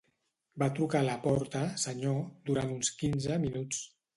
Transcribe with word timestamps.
Va 0.63 0.69
trucar 0.79 1.01
a 1.03 1.07
la 1.09 1.17
porta, 1.27 1.61
senyor, 1.85 2.17
durant 2.51 2.75
uns 2.79 2.93
quinze 3.03 3.39
minuts. 3.45 3.89